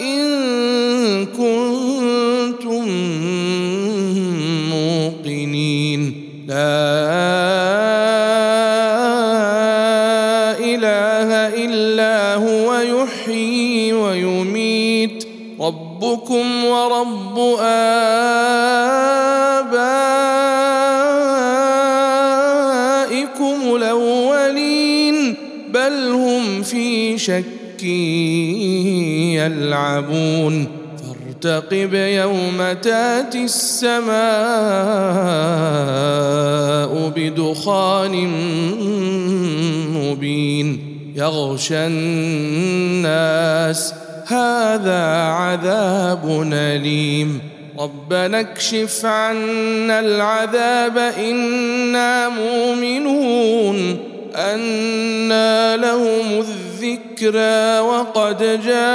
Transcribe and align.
إن 0.00 1.26
كنتم 1.26 2.88
موقنين. 4.70 6.00
لا 6.48 6.54
إله 10.58 11.30
إلا 11.64 12.34
هو 12.34 12.74
يحيي 12.74 13.92
ويميت. 13.92 15.24
ربكم 15.60 16.64
ورب 16.64 17.38
آبائكم 17.60 17.98
الأولين. 23.76 25.34
بل 25.72 26.12
هم 26.12 26.62
في 26.62 27.18
شك 27.18 27.59
يلعبون. 29.34 30.66
فارتقب 31.42 31.94
يوم 31.94 32.72
تأتي 32.82 33.44
السماء 33.44 34.10
بدخان 37.16 38.28
مبين. 39.94 40.96
يغشى 41.16 41.86
الناس 41.86 43.94
هذا 44.26 45.04
عذاب 45.22 46.50
أليم. 46.52 47.40
ربنا 47.78 48.40
اكشف 48.40 49.04
عنا 49.04 50.00
العذاب 50.00 50.98
إنا 50.98 52.28
مؤمنون. 52.28 53.96
أنا 54.36 55.76
لهم 55.76 56.38
الذنب 56.38 56.69
الذكرى 57.22 57.80
وقد 57.80 58.60
جاءهم 58.64 58.88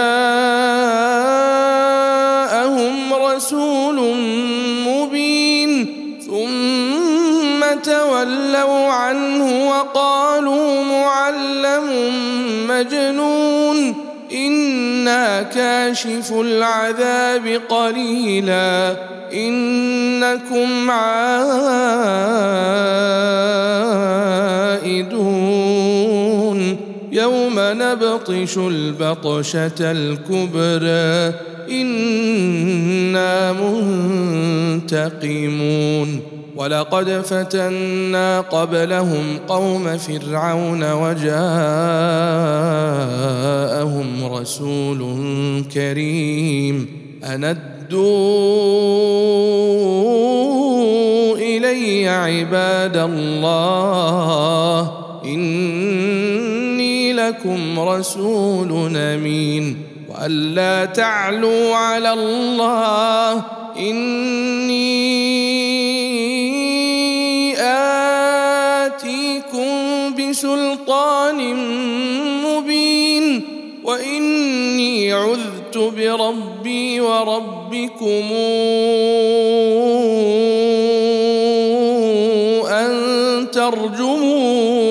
رسول 3.13 4.15
مبين 4.87 5.87
ثم 6.25 7.79
تولوا 7.83 8.87
عنه 8.87 9.69
وقالوا 9.69 10.83
معلم 10.83 11.83
مجنون 12.67 13.95
إنا 14.31 15.41
كاشف 15.41 16.33
العذاب 16.33 17.61
قليلا 17.69 18.95
إنكم 19.33 20.91
عائدون 20.91 21.45
يوم 27.15 27.55
نبطش 27.57 28.57
البطشة 28.57 29.79
الكبرى 29.79 31.33
إنا 31.71 33.51
منتقمون. 34.81 36.19
ولقد 36.55 37.09
فتنا 37.09 38.41
قبلهم 38.41 39.37
قوم 39.47 39.97
فرعون 39.97 40.91
وجاءهم 40.91 41.35
رسول 44.25 45.01
كريم. 45.73 46.87
اندوا 47.23 48.05
إلي 51.37 52.07
عباد 52.07 52.97
الله 52.97 54.91
اني 55.25 56.04
لكم 57.27 57.79
رسول 57.79 58.97
أمين 58.97 59.77
وألا 60.09 60.85
تعلوا 60.85 61.75
على 61.75 62.13
الله 62.13 63.43
إني 63.79 64.85
آتيكم 68.85 69.65
بسلطان 70.15 71.55
مبين 72.45 73.41
وإني 73.83 75.13
عذت 75.13 75.77
بربي 75.77 77.01
وربكم 77.01 78.31
أن 82.69 83.47
ترجمون 83.51 84.84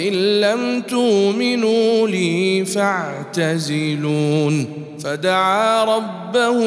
وان 0.00 0.40
لم 0.40 0.80
تؤمنوا 0.80 2.08
لي 2.08 2.64
فاعتزلون 2.64 4.66
فدعا 5.04 5.84
ربه 5.84 6.64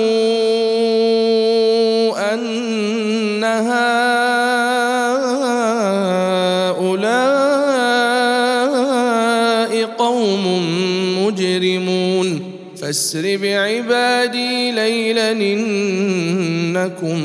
ان 2.33 3.43
هؤلاء 3.43 3.63
قوم 9.97 10.45
مجرمون 11.25 12.41
فاسر 12.77 13.37
بعبادي 13.37 14.71
ليلا 14.71 15.31
انكم 15.31 17.17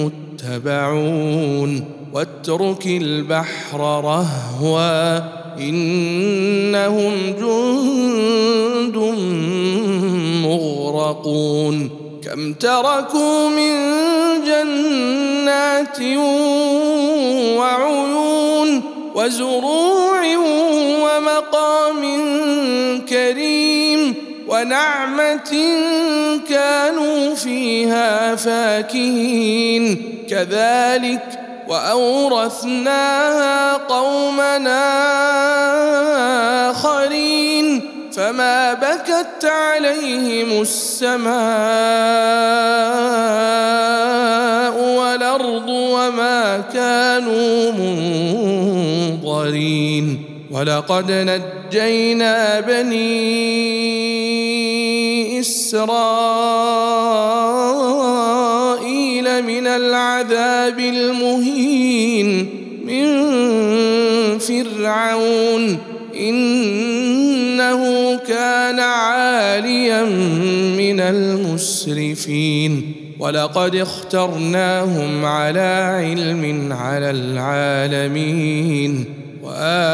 متبعون 0.00 1.84
واترك 2.12 2.86
البحر 2.86 3.80
رهوا 3.80 5.35
إنهم 5.60 7.12
جند 7.40 8.96
مغرقون. 10.46 11.90
كم 12.24 12.52
تركوا 12.52 13.48
من 13.48 13.74
جنات 14.46 16.00
وعيون 17.58 18.82
وزروع 19.14 20.20
ومقام 21.02 22.02
كريم 23.08 24.14
ونعمة 24.48 25.52
كانوا 26.48 27.34
فيها 27.34 28.34
فاكهين. 28.34 30.02
كذلك 30.30 31.45
وأورثناها 31.68 33.72
قومنا 33.72 34.86
آخرين 36.70 37.80
فما 38.12 38.74
بكت 38.74 39.44
عليهم 39.44 40.62
السماء 40.62 41.36
والأرض 44.98 45.68
وما 45.68 46.62
كانوا 46.72 47.72
منظرين 49.22 50.24
ولقد 50.50 51.10
نجينا 51.10 52.60
بني 52.60 53.26
إسرائيل 55.40 56.76
من 59.40 59.66
العذاب 59.66 60.78
المهين 60.78 62.48
من 62.86 63.06
فرعون 64.38 65.78
إنه 66.20 67.82
كان 68.28 68.80
عاليا 68.80 70.04
من 70.78 71.00
المسرفين 71.00 72.92
ولقد 73.18 73.76
اخترناهم 73.76 75.24
على 75.24 76.00
علم 76.00 76.72
على 76.72 77.10
العالمين 77.10 79.04
وآتيناهم 79.42 79.86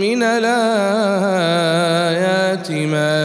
من 0.00 0.22
الايات 0.22 1.44
ما 1.44 1.83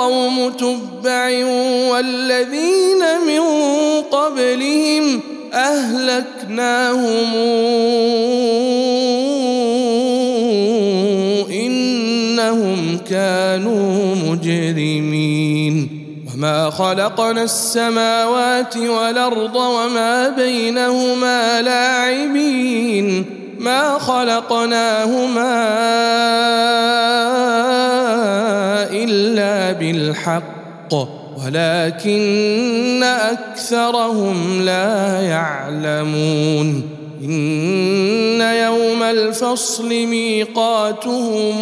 قوم 0.00 0.50
تبع 0.50 1.44
والذين 1.92 3.02
من 3.26 3.40
قبلهم 4.02 5.20
أهلكناهم. 5.52 7.34
إنهم 11.52 12.98
كانوا 13.10 14.14
مجرمين. 14.14 15.88
وما 16.34 16.70
خلقنا 16.70 17.42
السماوات 17.42 18.76
والأرض 18.76 19.56
وما 19.56 20.28
بينهما 20.28 21.62
لاعبين. 21.62 23.39
ما 23.60 23.98
خلقناهما 23.98 25.52
إلا 28.90 29.72
بالحق 29.72 30.94
ولكن 31.44 33.02
أكثرهم 33.02 34.62
لا 34.62 35.20
يعلمون. 35.20 36.82
إن 37.24 38.40
يوم 38.40 39.02
الفصل 39.02 39.88
ميقاتهم 39.88 41.60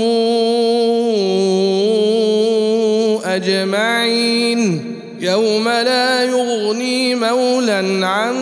أجمعين 3.24 4.94
يوم 5.20 5.68
لا 5.68 6.24
يغني 6.24 7.14
مولا 7.14 8.06
عن 8.06 8.34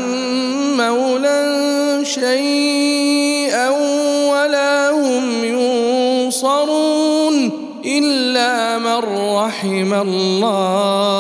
مولا 0.77 2.05
شيئا 2.05 3.36
إلا 7.99 8.79
من 8.79 9.01
رحم 9.37 9.95
الله 9.95 11.17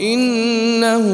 إنه 0.00 1.06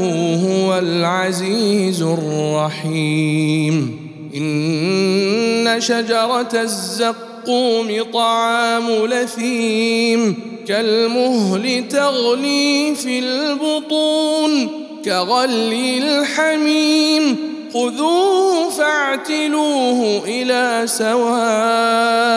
هو 0.47 0.79
العزيز 0.79 2.03
الرحيم 2.03 3.99
إن 4.35 5.77
شجرة 5.79 6.49
الزقوم 6.55 8.05
طعام 8.13 8.91
لثيم 9.07 10.35
كالمهل 10.69 11.89
تغلي 11.89 12.95
في 12.95 13.19
البطون 13.19 14.69
كغلي 15.05 15.99
الحميم 15.99 17.37
خذوه 17.75 18.71
فاعتلوه 18.71 20.23
إلى 20.27 20.83
سواء 20.87 22.29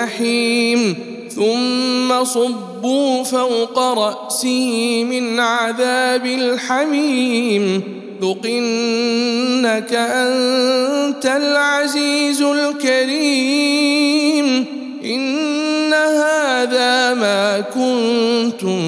الجحيم. 0.00 0.94
ثم 1.34 2.24
صبوا 2.24 3.24
فوق 3.24 3.78
رأسه 3.78 5.04
من 5.10 5.40
عذاب 5.40 6.26
الحميم. 6.26 7.82
ذق 8.22 8.46
إنك 8.46 9.92
أنت 9.92 11.26
العزيز 11.26 12.42
الكريم. 12.42 14.44
إن 15.04 15.92
هذا 15.92 17.14
ما 17.14 17.60
كنتم 17.60 18.80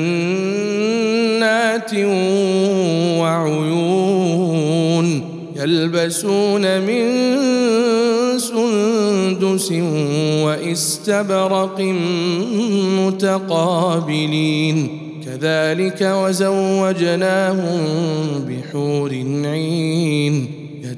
وعيون 3.19 5.07
يلبسون 5.56 6.81
من 6.81 7.04
سندس 8.39 9.71
واستبرق 10.44 11.80
متقابلين. 13.00 14.88
كذلك 15.25 16.01
وزوجناهم 16.01 17.80
بحور 18.48 19.12
عين. 19.45 20.69